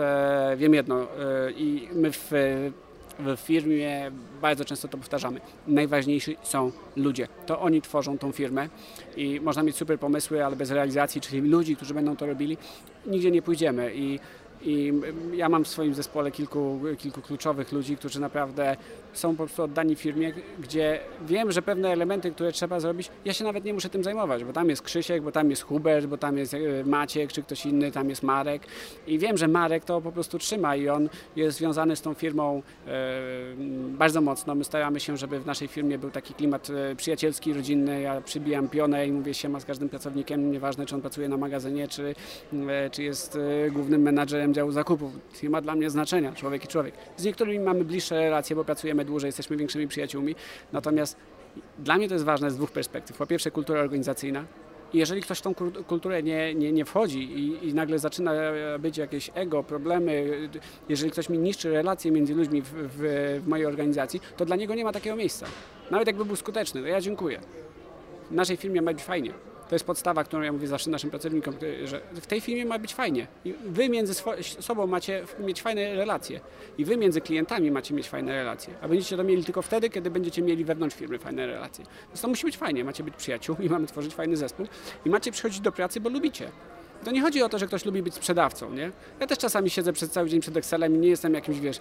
[0.57, 1.07] wiem jedno
[1.57, 2.31] i my w
[3.19, 4.11] w firmie
[4.43, 5.41] bardzo często to powtarzamy.
[5.67, 7.29] Najważniejsi są ludzie.
[7.47, 8.69] To oni tworzą tą firmę
[9.17, 12.57] i można mieć super pomysły, ale bez realizacji, czyli ludzi, którzy będą to robili,
[13.07, 13.93] nigdzie nie pójdziemy.
[13.95, 14.21] I,
[14.63, 14.93] i
[15.35, 18.77] ja mam w swoim zespole kilku, kilku kluczowych ludzi, którzy naprawdę
[19.19, 23.45] są po prostu oddani firmie, gdzie wiem, że pewne elementy, które trzeba zrobić, ja się
[23.45, 26.39] nawet nie muszę tym zajmować, bo tam jest Krzysiek, bo tam jest Hubert, bo tam
[26.39, 28.63] jest e, Maciek, czy ktoś inny, tam jest Marek.
[29.07, 32.63] I wiem, że Marek to po prostu trzyma i on jest związany z tą firmą
[32.87, 32.91] e,
[33.89, 34.55] bardzo mocno.
[34.55, 38.01] My staramy się, żeby w naszej firmie był taki klimat e, przyjacielski, rodzinny.
[38.01, 41.89] Ja przybijam pionę i mówię się z każdym pracownikiem, nieważne czy on pracuje na magazynie,
[41.89, 42.15] czy,
[42.93, 43.39] czy jest
[43.73, 45.13] głównym menadżerem działu zakupów.
[45.43, 46.95] Nie ma dla mnie znaczenia, człowiek i człowiek.
[47.17, 50.35] Z niektórymi mamy bliższe relacje, bo pracujemy dłużej, jesteśmy większymi przyjaciółmi.
[50.73, 51.16] Natomiast
[51.79, 53.16] dla mnie to jest ważne z dwóch perspektyw.
[53.16, 54.45] Po pierwsze kultura organizacyjna,
[54.95, 58.33] jeżeli ktoś w tą kul- kulturę nie, nie, nie wchodzi i, i nagle zaczyna
[58.79, 60.27] być jakieś ego, problemy,
[60.88, 64.75] jeżeli ktoś mi niszczy relacje między ludźmi w, w, w mojej organizacji, to dla niego
[64.75, 65.47] nie ma takiego miejsca.
[65.90, 67.40] Nawet jakby był skuteczny, to ja dziękuję.
[68.31, 69.33] W naszej firmie ma być fajnie.
[69.69, 72.95] To jest podstawa, którą ja mówię zawsze naszym pracownikom, że w tej firmie ma być
[72.95, 73.27] fajnie.
[73.45, 74.15] I wy między
[74.61, 76.41] sobą macie mieć fajne relacje.
[76.79, 78.75] I wy między klientami macie mieć fajne relacje.
[78.81, 81.85] A będziecie to mieli tylko wtedy, kiedy będziecie mieli wewnątrz firmy fajne relacje.
[82.09, 82.85] Więc to musi być fajnie.
[82.85, 84.67] Macie być przyjaciółmi, mamy tworzyć fajny zespół
[85.05, 86.51] i macie przychodzić do pracy, bo lubicie.
[87.05, 88.91] To nie chodzi o to, że ktoś lubi być sprzedawcą, nie?
[89.21, 91.81] Ja też czasami siedzę przez cały dzień przed Excelem i nie jestem jakimś, wiesz,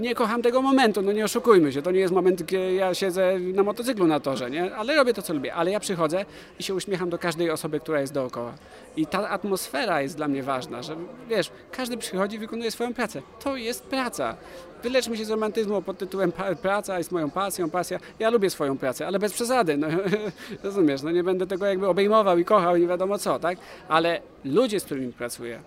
[0.00, 3.38] nie kocham tego momentu, no nie oszukujmy się, to nie jest moment, kiedy ja siedzę
[3.38, 4.76] na motocyklu na torze, nie?
[4.76, 6.24] Ale robię to, co lubię, ale ja przychodzę
[6.58, 8.54] i się uśmiecham do każdej osoby, która jest dookoła.
[8.96, 10.96] I ta atmosfera jest dla mnie ważna, że
[11.28, 13.22] wiesz, każdy przychodzi i wykonuje swoją pracę.
[13.44, 14.36] To jest praca.
[14.82, 17.98] Wyleczmy się z romantyzmu pod tytułem praca jest moją pasją, pasja.
[18.18, 19.76] Ja lubię swoją pracę, ale bez przesady.
[19.76, 19.86] No,
[20.64, 23.58] rozumiesz, no nie będę tego jakby obejmował i kochał i nie wiadomo co, tak?
[23.88, 25.60] Ale ludzie, z którymi pracuję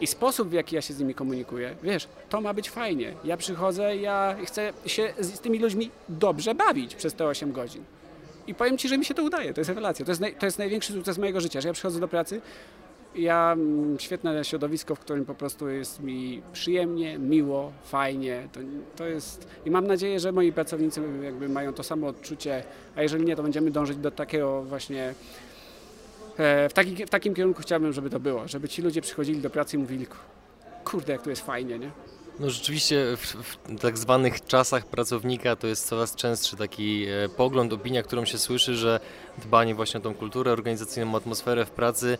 [0.00, 3.14] i sposób, w jaki ja się z nimi komunikuję, wiesz, to ma być fajnie.
[3.24, 7.84] Ja przychodzę, ja chcę się z, z tymi ludźmi dobrze bawić przez te 8 godzin.
[8.46, 10.04] I powiem Ci, że mi się to udaje, to jest rewelacja.
[10.04, 12.40] To jest, naj, to jest największy sukces mojego życia, że ja przychodzę do pracy,
[13.14, 18.48] ja mm, świetne środowisko, w którym po prostu jest mi przyjemnie, miło, fajnie.
[18.52, 18.60] To,
[18.96, 22.62] to jest i mam nadzieję, że moi pracownicy jakby mają to samo odczucie,
[22.96, 25.14] a jeżeli nie, to będziemy dążyć do takiego właśnie
[26.68, 29.76] w, taki, w takim kierunku chciałbym, żeby to było, żeby ci ludzie przychodzili do pracy
[29.76, 30.06] i mówili,
[30.84, 31.90] kurde, jak tu jest fajnie, nie?
[32.38, 37.72] No rzeczywiście w, w tak zwanych czasach pracownika to jest coraz częstszy taki e, pogląd,
[37.72, 39.00] opinia, którą się słyszy, że
[39.38, 42.18] dbanie właśnie o tą kulturę organizacyjną, atmosferę w pracy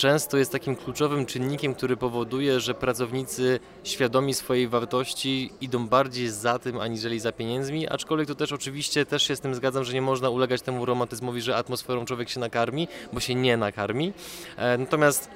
[0.00, 6.58] często jest takim kluczowym czynnikiem, który powoduje, że pracownicy świadomi swojej wartości idą bardziej za
[6.58, 10.02] tym, aniżeli za pieniędzmi, aczkolwiek to też oczywiście też się z tym zgadzam, że nie
[10.02, 14.12] można ulegać temu romantyzmowi, że atmosferą człowiek się nakarmi, bo się nie nakarmi.
[14.56, 15.30] E, Natomiast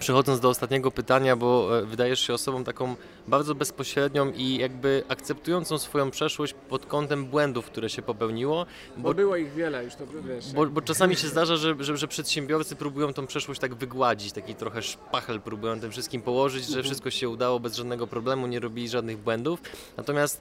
[0.00, 2.96] Przechodząc do ostatniego pytania, bo e, wydajesz się osobą taką
[3.28, 9.14] bardzo bezpośrednią i jakby akceptującą swoją przeszłość pod kątem błędów, które się popełniło, Bo bo,
[9.14, 10.52] było ich wiele już, to wiesz.
[10.52, 14.54] bo, bo czasami się zdarza, że, że, że przedsiębiorcy próbują tą przeszłość tak wygładzić, taki
[14.54, 18.88] trochę szpachel próbują tym wszystkim położyć, że wszystko się udało bez żadnego problemu, nie robili
[18.88, 19.60] żadnych błędów.
[19.96, 20.40] Natomiast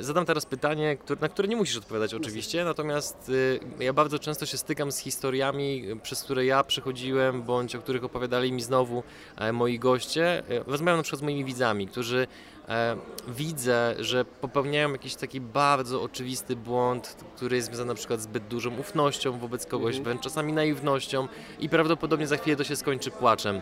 [0.00, 3.30] zadam teraz pytanie, na które nie musisz odpowiadać oczywiście, natomiast
[3.80, 7.78] e, ja bardzo często się stykam z historiami, e, przez które ja przechodziłem, bądź o
[7.78, 9.02] których opowiadali mi znowu
[9.36, 10.38] e, moi goście.
[10.50, 12.26] E, Rozmawiam na przykład z moimi widzami, którzy
[12.68, 12.96] e,
[13.28, 18.44] widzę, że popełniają jakiś taki bardzo oczywisty błąd, który jest związany na przykład z zbyt
[18.48, 20.04] dużą ufnością wobec kogoś, Mhm.
[20.04, 21.28] wręcz czasami naiwnością
[21.60, 23.60] i prawdopodobnie za chwilę to się skończy płaczem.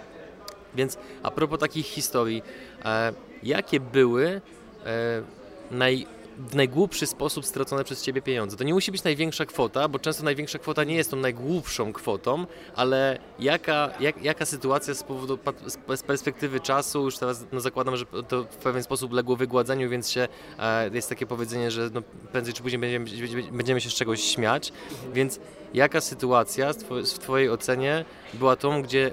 [0.75, 2.43] Więc a propos takich historii,
[2.85, 4.41] e, jakie były
[4.87, 5.23] e,
[5.71, 6.07] naj,
[6.39, 8.57] w najgłupszy sposób stracone przez Ciebie pieniądze?
[8.57, 12.47] To nie musi być największa kwota, bo często największa kwota nie jest tą najgłupszą kwotą,
[12.75, 18.05] ale jaka, jak, jaka sytuacja z powodu, z- perspektywy czasu, już teraz no zakładam, że
[18.29, 22.03] to w pewien sposób legło wygładzeniu, więc się, e, jest takie powiedzenie, że no,
[22.33, 24.73] prędzej czy później będziemy, będziemy się z czegoś śmiać,
[25.15, 25.41] więc
[25.75, 29.11] jaka sytuacja w Two- w Twojej ocenie była tą, gdzie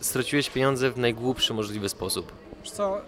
[0.00, 2.32] straciłeś pieniądze w najgłupszy możliwy sposób?
[2.64, 3.00] Co,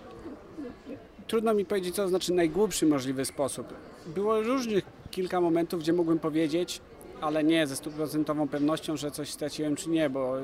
[1.27, 3.67] trudno mi powiedzieć, co to znaczy najgłupszy możliwy sposób.
[4.07, 6.81] Było różnych kilka momentów, gdzie mógłbym powiedzieć,
[7.21, 10.39] ale nie ze stuprocentową pewnością, że coś straciłem czy nie, bo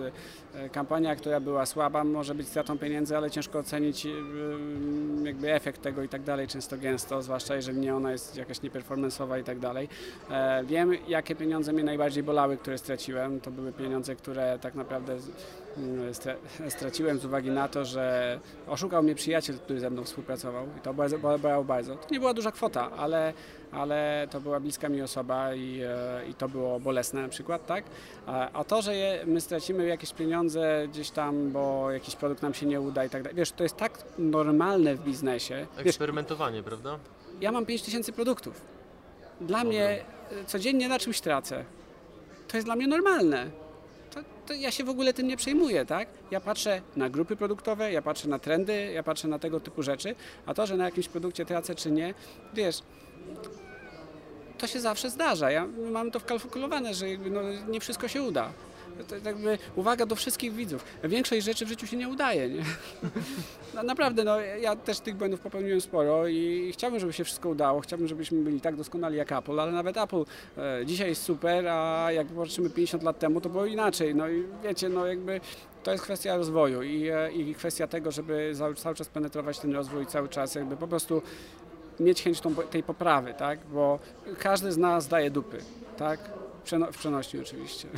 [0.54, 4.10] e, kampania, która była słaba, może być stratą pieniędzy, ale ciężko ocenić e,
[5.24, 9.38] jakby efekt tego i tak dalej, często gęsto, zwłaszcza jeżeli nie ona jest jakaś nieperformanceowa
[9.38, 9.88] i tak dalej.
[10.30, 13.40] E, Wiem, jakie pieniądze mnie najbardziej bolały, które straciłem.
[13.40, 15.16] To były pieniądze, które tak naprawdę
[16.68, 20.94] straciłem z uwagi na to, że oszukał mnie przyjaciel, który ze mną współpracował i to
[20.94, 21.96] bardzo, bolało bardzo.
[21.96, 23.32] To nie była duża kwota, ale,
[23.72, 27.84] ale to była bliska mi osoba i, e, i to było bolesne na przykład, tak?
[28.26, 32.66] A, to, że je, my stracimy jakieś pieniądze gdzieś tam, bo jakiś produkt nam się
[32.66, 35.66] nie uda i tak dalej, wiesz, to jest tak normalne w biznesie.
[35.78, 36.98] Wiesz, Eksperymentowanie, prawda?
[37.40, 38.60] ja mam 5000 produktów.
[39.40, 41.64] Dla mnie e, codziennie na czymś tracę.
[42.48, 43.61] To jest dla mnie normalne.
[44.46, 46.08] To, ja się w ogóle tym nie przejmuję, tak?
[46.30, 50.14] Ja patrzę na grupy produktowe, ja patrzę na trendy, ja patrzę na tego typu rzeczy,
[50.46, 52.14] a to, że na jakimś produkcie tracę czy nie,
[52.54, 52.82] wiesz,
[54.58, 55.50] to się zawsze zdarza.
[55.50, 58.52] Ja mam to wkalkulowane, że no, nie wszystko się uda.
[58.98, 60.84] To, to jakby uwaga do wszystkich widzów.
[61.04, 62.48] Większość rzeczy w życiu się nie udaje.
[62.48, 62.62] Nie?
[63.74, 67.80] No, naprawdę, no, ja też tych błędów popełniłem sporo i chciałbym, żeby się wszystko udało.
[67.80, 70.24] Chciałbym, żebyśmy byli tak doskonali jak Apple, ale nawet Apple
[70.58, 74.14] e, dzisiaj jest super, a jak patrzymy 50 lat temu, to było inaczej.
[74.14, 75.40] No i wiecie, no jakby
[75.82, 80.06] to jest kwestia rozwoju i, e, i kwestia tego, żeby cały czas penetrować ten rozwój,
[80.06, 81.22] cały czas jakby po prostu
[82.00, 83.58] mieć chęć tą, tej poprawy, tak?
[83.72, 83.98] Bo
[84.38, 85.58] każdy z nas daje dupy,
[85.96, 86.20] tak?
[86.64, 87.88] Przeno, w przenośni oczywiście.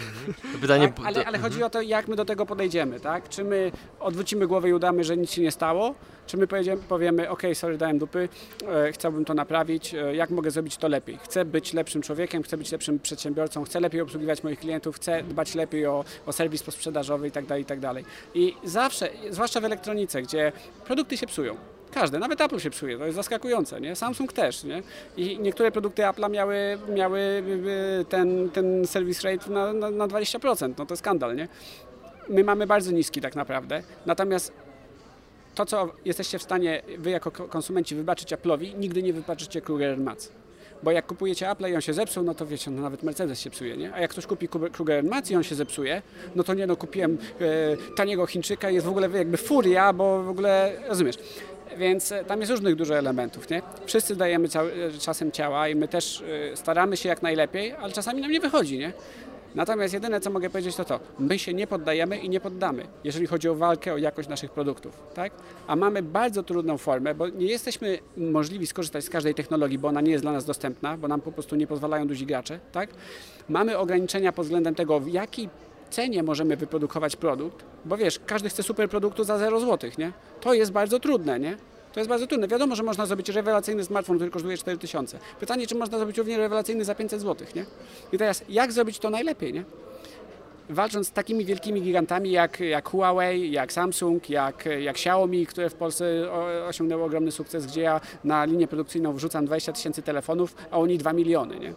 [0.60, 0.88] Pytanie...
[0.94, 3.28] Tak, ale, ale chodzi o to, jak my do tego podejdziemy, tak?
[3.28, 5.94] Czy my odwrócimy głowę i udamy, że nic się nie stało,
[6.26, 8.28] czy my pojedziemy, powiemy, ok, sorry, dałem dupy,
[8.68, 11.18] e, chciałbym to naprawić, e, jak mogę zrobić to lepiej?
[11.22, 15.54] Chcę być lepszym człowiekiem, chcę być lepszym przedsiębiorcą, chcę lepiej obsługiwać moich klientów, chcę dbać
[15.54, 17.94] lepiej o, o serwis posprzedażowy itd., itd.
[18.34, 20.52] I zawsze, zwłaszcza w elektronice, gdzie
[20.84, 21.56] produkty się psują,
[21.94, 23.96] każde, nawet Apple się psuje, to jest zaskakujące, nie?
[23.96, 24.82] Samsung też, nie?
[25.16, 27.20] I niektóre produkty Apple'a miały, miały
[28.00, 31.48] y, ten, ten service rate na, na, na 20%, no to skandal, nie?
[32.28, 34.52] My mamy bardzo niski tak naprawdę, natomiast
[35.54, 39.98] to, co jesteście w stanie wy jako ko- konsumenci wybaczyć Apple'owi, nigdy nie wybaczycie Kruger
[39.98, 40.32] Matz.
[40.82, 43.50] Bo jak kupujecie Apple i on się zepsuł, no to wiecie, no nawet Mercedes się
[43.50, 43.94] psuje, nie?
[43.94, 46.02] A jak ktoś kupi Kruger- Matz i on się zepsuje,
[46.34, 50.22] no to nie no, kupiłem e, taniego Chińczyka i jest w ogóle jakby furia, bo
[50.22, 51.16] w ogóle, rozumiesz?
[51.76, 53.62] Więc e, tam jest różnych dużo elementów, nie?
[53.86, 58.20] Wszyscy dajemy e, czasem ciała i my też e, staramy się jak najlepiej, ale czasami
[58.20, 58.92] nam nie wychodzi, nie?
[59.54, 63.26] Natomiast jedyne, co mogę powiedzieć, to to, my się nie poddajemy i nie poddamy, jeżeli
[63.26, 65.32] chodzi o walkę o jakość naszych produktów, tak?
[65.66, 70.00] A mamy bardzo trudną formę, bo nie jesteśmy możliwi skorzystać z każdej technologii, bo ona
[70.00, 72.90] nie jest dla nas dostępna, bo nam po prostu nie pozwalają duzi gracze, tak?
[73.48, 75.48] Mamy ograniczenia pod względem tego, w jakiej
[75.94, 80.12] cenie możemy wyprodukować produkt, bo wiesz, każdy chce super produktu za 0 zł, nie?
[80.40, 81.56] To jest bardzo trudne, nie?
[81.92, 82.48] To jest bardzo trudne.
[82.48, 85.18] Wiadomo, że można zrobić rewelacyjny smartfon, który kosztuje 4000.
[85.40, 87.64] Pytanie, czy można zrobić równie rewelacyjny za 500 zł, nie?
[88.12, 89.64] I teraz, jak zrobić to najlepiej, nie?
[90.70, 95.74] Walcząc z takimi wielkimi gigantami jak, jak Huawei, jak Samsung, jak, jak Xiaomi, które w
[95.74, 100.78] Polsce o- osiągnęły ogromny sukces, gdzie ja na linię produkcyjną wrzucam 20 tysięcy telefonów, a
[100.78, 101.74] oni 2 miliony, nie?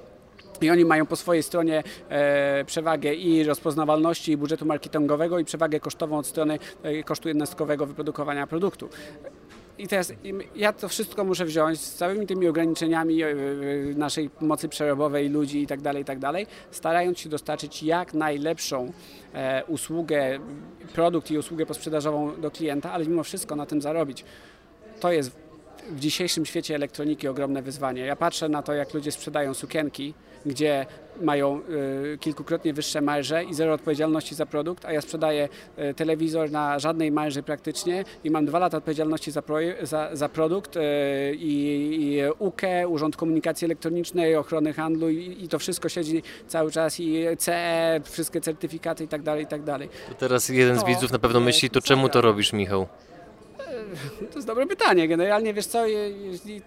[0.62, 5.80] I oni mają po swojej stronie e, przewagę i rozpoznawalności i budżetu marketingowego i przewagę
[5.80, 8.89] kosztową od strony e, kosztu jednostkowego wyprodukowania produktu.
[9.78, 10.13] I teraz
[10.56, 13.36] ja to wszystko muszę wziąć z całymi tymi ograniczeniami e, e,
[13.96, 18.91] naszej mocy przerobowej, ludzi i tak dalej, i tak dalej, starając się dostarczyć jak najlepszą
[19.34, 20.39] e, usługę,
[20.93, 24.26] produkt i usługę posprzedażową do klienta, ale mimo wszystko na tym zarobić.
[25.00, 25.32] To jest
[25.89, 28.02] w dzisiejszym świecie elektroniki ogromne wyzwanie.
[28.02, 30.13] Ja patrzę na to, jak ludzie sprzedają sukienki,
[30.47, 30.86] gdzie
[31.21, 31.62] mają
[32.13, 36.79] y, kilkukrotnie wyższe marże i zero odpowiedzialności za produkt, a ja sprzedaję y, telewizor na
[36.79, 39.43] żadnej marży praktycznie i mam dwa lata odpowiedzialności za,
[39.81, 40.81] za, za produkt y,
[41.36, 41.55] i,
[41.99, 47.25] i UKE, Urząd Komunikacji Elektronicznej, Ochrony Handlu i, i to wszystko siedzi cały czas i
[47.38, 49.89] CE, wszystkie certyfikaty i tak dalej, i tak dalej.
[50.10, 52.88] To teraz jeden z To widzów na pewno myśli, to czemu to robisz, Michał?
[54.32, 55.08] to jest dobre pytanie.
[55.08, 55.86] Generalnie wiesz co,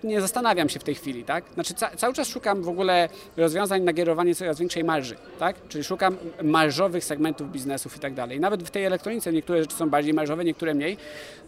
[0.05, 1.45] nie zastanawiam się w tej chwili, tak?
[1.55, 5.57] Znaczy ca cały czas szukam w ogóle rozwiązań na kierowanie coraz większej marży, tak?
[5.69, 8.41] Czyli szukam marżowych segmentów biznesów i tak dalej.
[8.41, 10.97] Nawet w tej elektronice niektóre rzeczy są bardziej marżowe, niektóre mniej.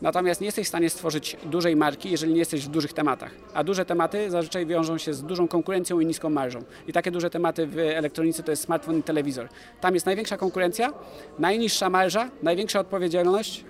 [0.03, 3.31] Natomiast nie jesteś w stanie stworzyć dużej marki, jeżeli nie jesteś w dużych tematach.
[3.55, 6.63] A duże tematy zazwyczaj wiążą się z dużą konkurencją i niską marżą.
[6.89, 9.49] I takie duże tematy w elektronice to jest smartfon i telewizor.
[9.81, 10.93] Tam jest największa konkurencja,
[11.39, 13.65] najniższa marża, największa odpowiedzialność,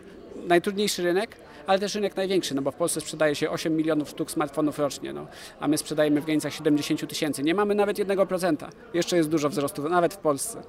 [0.47, 4.31] najtrudniejszy rynek, ale też rynek największy, no bo w Polsce sprzedaje się 8 milionów sztuk
[4.31, 5.27] smartfonów rocznie, no,
[5.61, 7.42] a my sprzedajemy w granicach 70 tysięcy.
[7.42, 8.68] Nie mamy nawet 1%.
[8.94, 10.62] Jeszcze jest dużo wzrostu, nawet w Polsce.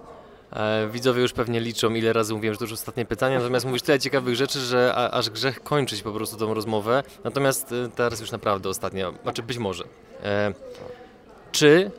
[0.54, 3.82] E, widzowie już pewnie liczą, ile razy mówiłem, że to już ostatnie pytanie, natomiast mówisz
[3.82, 7.04] tyle ciekawych rzeczy, że aż grzech kończyć po prostu tą rozmowę.
[7.24, 9.84] Natomiast e, teraz już naprawdę ostatnia, znaczy być może.
[10.24, 10.54] E,
[11.52, 11.92] czy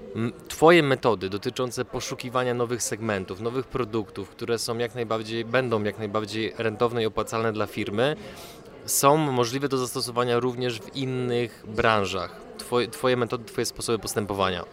[0.49, 6.53] Twoje metody dotyczące poszukiwania nowych segmentów, nowych produktów, które są jak najbardziej, będą jak najbardziej
[6.59, 8.17] rentowne i opłacalne dla firmy,
[8.87, 12.41] są możliwe do zastosowania również w innych branżach?
[12.59, 14.65] Twoje, twoje metody, Twoje sposoby postępowania?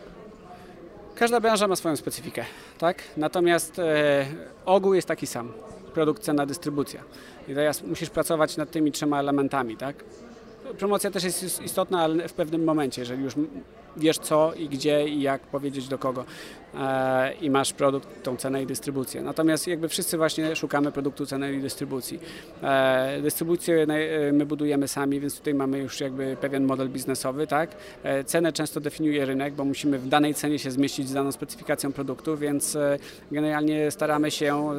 [1.16, 2.46] Każda branża ma swoją specyfikę,
[2.78, 3.04] tak?
[3.18, 4.26] Natomiast e,
[4.66, 5.52] ogół jest taki sam.
[5.94, 7.04] Produkt, cena, dystrybucja.
[7.48, 10.04] I teraz musisz pracować nad tymi trzema elementami, tak?
[10.78, 13.34] Promocja też jest istotna, ale w pewnym momencie, jeżeli już
[13.98, 16.26] wiesz co i gdzie i jak powiedzieć do kogo
[16.76, 19.22] e, i masz produkt, tą cenę i dystrybucję.
[19.22, 22.20] Natomiast jakby wszyscy właśnie szukamy produktu, ceny i dystrybucji.
[22.64, 27.70] E, dystrybucję e, my budujemy sami, więc tutaj mamy już jakby pewien model biznesowy, tak?
[28.26, 32.38] Cenę często definiuje rynek, bo musimy w danej cenie się zmieścić z daną specyfikacją produktu,
[32.38, 32.78] więc
[33.32, 34.70] generalnie staramy się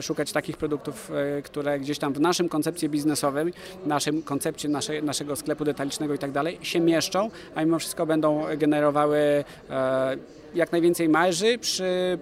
[0.00, 1.12] szukać takich produktów,
[1.44, 3.50] które gdzieś tam w naszym koncepcji biznesowym,
[3.86, 8.43] naszym koncepcie nasze, naszego sklepu detalicznego i tak dalej się mieszczą, a mimo wszystko będą
[8.56, 10.16] generowały e,
[10.54, 12.18] jak najwięcej marży przy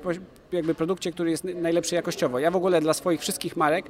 [0.52, 2.38] jakby produkcie, który jest najlepszy jakościowo.
[2.38, 3.86] Ja w ogóle dla swoich wszystkich marek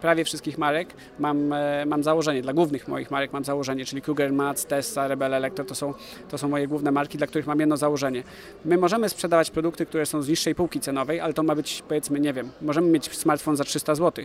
[0.00, 4.32] prawie wszystkich marek mam, e, mam założenie, dla głównych moich marek mam założenie, czyli Kruger
[4.32, 5.94] Mats, Tessa, Rebel Electro, to są,
[6.30, 8.22] to są moje główne marki, dla których mam jedno założenie.
[8.64, 12.20] My możemy sprzedawać produkty, które są z niższej półki cenowej, ale to ma być powiedzmy,
[12.20, 14.24] nie wiem, możemy mieć smartfon za 300 zł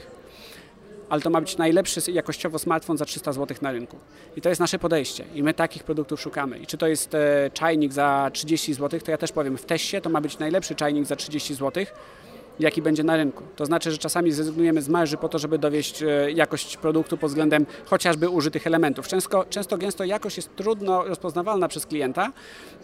[1.14, 3.98] ale to ma być najlepszy jakościowo smartfon za 300 zł na rynku.
[4.38, 6.58] I to jest nasze podejście i my takich produktów szukamy.
[6.58, 10.02] I czy to jest e, czajnik za 30 zł, to ja też powiem, w teście
[10.02, 11.86] to ma być najlepszy czajnik za 30 zł,
[12.60, 13.44] jaki będzie na rynku.
[13.56, 17.30] To znaczy, że czasami zrezygnujemy z marży po to, żeby dowieść e, jakość produktu pod
[17.30, 19.08] względem chociażby użytych elementów.
[19.08, 22.32] Często, często gęsto jakość jest trudno rozpoznawalna przez klienta,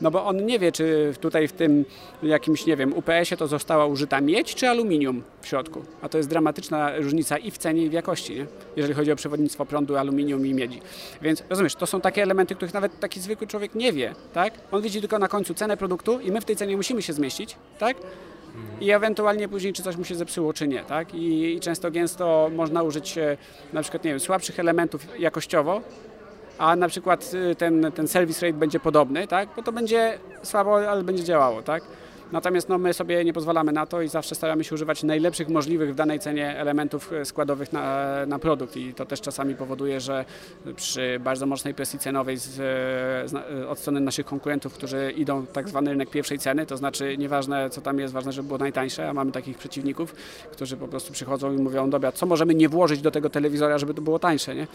[0.01, 1.85] no bo on nie wie, czy tutaj w tym
[2.23, 5.81] jakimś, nie wiem, UPS-ie to została użyta miedź czy aluminium w środku.
[6.01, 8.45] A to jest dramatyczna różnica i w cenie, i w jakości, nie?
[8.75, 10.81] jeżeli chodzi o przewodnictwo prądu, aluminium i miedzi.
[11.21, 14.53] Więc rozumiesz, to są takie elementy, których nawet taki zwykły człowiek nie wie, tak?
[14.71, 17.55] On widzi tylko na końcu cenę produktu i my w tej cenie musimy się zmieścić,
[17.79, 17.97] tak?
[18.81, 20.83] I ewentualnie później, czy coś mu się zepsuło, czy nie.
[20.83, 21.13] Tak?
[21.13, 23.15] I, I, często gęsto można użyć
[23.73, 25.81] na przykład nie wiem, słabszych elementów jakościowo,
[26.57, 29.49] a na przykład y, ten, ten service rate będzie podobny, tak?
[29.55, 31.61] bo to będzie słabo, ale będzie działało.
[31.61, 31.83] Tak?
[32.31, 35.91] Natomiast no, my sobie nie pozwalamy na to i zawsze staramy się używać najlepszych możliwych
[35.91, 40.25] w danej cenie elementów e, składowych na, na produkt i to też czasami powoduje, że
[40.75, 43.33] przy bardzo mocnej presji cenowej z, z,
[43.69, 47.69] od strony naszych konkurentów, którzy idą w tak zwany rynek pierwszej ceny, to znaczy nieważne
[47.69, 50.15] co tam jest, ważne, żeby było najtańsze, a mamy takich przeciwników,
[50.51, 53.93] którzy po prostu przychodzą i mówią, dobra, co możemy nie włożyć do tego telewizora, żeby
[53.93, 54.67] to było tańsze, nie?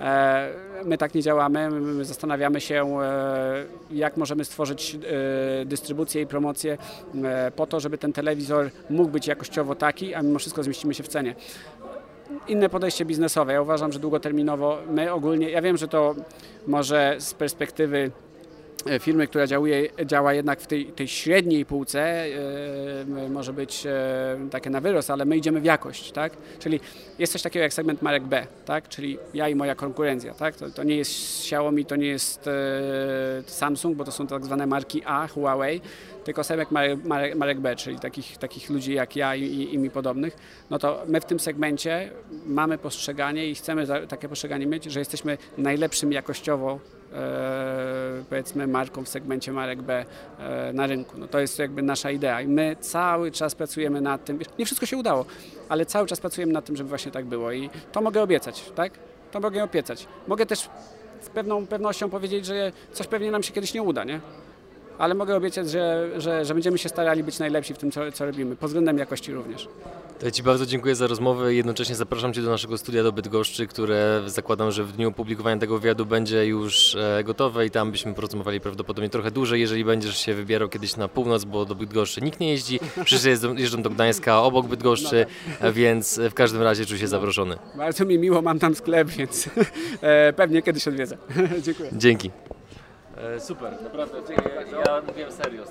[0.00, 0.52] E,
[0.84, 4.94] my tak nie działamy, my zastanawiamy się, e, jak możemy stworzyć
[5.62, 6.78] e, dystrybucję i promocję E,
[7.56, 11.08] po to, żeby ten telewizor mógł być jakościowo taki, a mimo wszystko zmieścimy się w
[11.08, 11.34] cenie
[12.48, 13.52] inne podejście biznesowe.
[13.52, 16.14] Ja uważam, że długoterminowo my ogólnie, ja wiem, że to
[16.66, 18.31] może z perspektywy E,
[19.00, 24.70] firmy, która działuje, działa jednak w tej, tej średniej półce, e, może być e, takie
[24.70, 26.32] na wyrost, ale my idziemy w jakość, tak?
[26.58, 26.80] Czyli
[27.18, 28.88] jest coś takiego jak segment marek B, tak?
[28.88, 30.56] Czyli ja i moja konkurencja, tak?
[30.56, 32.50] To, to nie jest Xiaomi, to nie jest
[33.46, 35.80] Samsung, bo to są tak zwane marki A, Huawei,
[36.24, 39.78] tylko segment marek, marek, marek B, czyli takich, takich ludzi jak ja i, i, i
[39.78, 40.36] mi podobnych,
[40.70, 42.10] no to my w tym segmencie
[42.46, 47.01] mamy postrzeganie i chcemy takie postrzeganie mieć, że jesteśmy najlepszym jakościowo E,
[48.28, 50.04] powiedzmy marką w segmencie marek B
[50.38, 51.18] e, na rynku.
[51.18, 54.86] No to jest jakby nasza idea i my cały czas pracujemy nad tym, nie wszystko
[54.86, 55.24] się udało,
[55.68, 58.92] ale cały czas pracujemy nad tym, żeby właśnie tak było i to mogę obiecać, tak?
[59.30, 60.06] To mogę obiecać.
[60.28, 60.68] Mogę też
[61.20, 64.20] z pewną pewnością powiedzieć, że coś pewnie nam się kiedyś nie uda, nie?
[65.02, 68.26] Ale mogę obiecać, że, że, że będziemy się starali być najlepsi w tym, co, co
[68.26, 69.68] robimy, pod względem jakości również.
[70.18, 73.12] To ja Ci bardzo dziękuję za rozmowę i jednocześnie zapraszam Cię do naszego studia do
[73.12, 77.90] Bydgoszczy, które zakładam, że w dniu opublikowania tego wywiadu będzie już e, gotowe i tam
[77.90, 82.20] byśmy porozmawiali prawdopodobnie trochę dłużej, jeżeli będziesz się wybierał kiedyś na północ, bo do Bydgoszczy
[82.20, 85.26] nikt nie jeździ, wszyscy jeżdżą, jeżdżą do Gdańska obok Bydgoszczy,
[85.60, 87.56] e, więc w każdym razie czuj się zaproszony.
[87.76, 89.48] Bardzo mi miło, mam tam sklep, więc
[90.00, 91.18] e, pewnie kiedyś odwiedzę.
[91.66, 91.90] Dziękuję.
[91.92, 92.30] Dzięki.
[93.38, 94.18] Super, naprawdę.
[94.86, 95.62] Ja mówiłem serio.